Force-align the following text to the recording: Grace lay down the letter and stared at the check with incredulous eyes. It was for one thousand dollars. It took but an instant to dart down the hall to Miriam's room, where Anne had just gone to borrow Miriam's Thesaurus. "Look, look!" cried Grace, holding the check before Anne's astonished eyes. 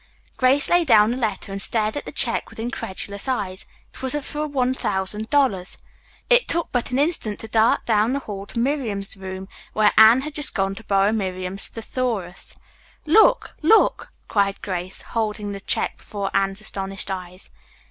Grace 0.35 0.67
lay 0.67 0.83
down 0.83 1.11
the 1.11 1.15
letter 1.17 1.51
and 1.51 1.61
stared 1.61 1.95
at 1.95 2.05
the 2.05 2.11
check 2.11 2.49
with 2.49 2.57
incredulous 2.57 3.27
eyes. 3.27 3.65
It 3.93 4.01
was 4.01 4.15
for 4.25 4.47
one 4.47 4.73
thousand 4.73 5.29
dollars. 5.29 5.77
It 6.27 6.47
took 6.47 6.71
but 6.71 6.89
an 6.89 6.97
instant 6.97 7.39
to 7.41 7.47
dart 7.47 7.85
down 7.85 8.13
the 8.13 8.17
hall 8.21 8.47
to 8.47 8.57
Miriam's 8.57 9.15
room, 9.15 9.47
where 9.73 9.93
Anne 9.99 10.21
had 10.21 10.33
just 10.33 10.55
gone 10.55 10.73
to 10.73 10.83
borrow 10.85 11.11
Miriam's 11.11 11.67
Thesaurus. 11.67 12.55
"Look, 13.05 13.55
look!" 13.61 14.11
cried 14.27 14.63
Grace, 14.63 15.03
holding 15.03 15.51
the 15.51 15.59
check 15.61 15.97
before 15.97 16.31
Anne's 16.33 16.61
astonished 16.61 17.11
eyes. 17.11 17.51